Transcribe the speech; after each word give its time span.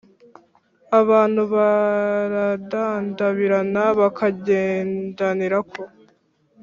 abantu 0.99 1.41
baradandabirana 1.53 3.83
bakagendanirako, 3.99 5.81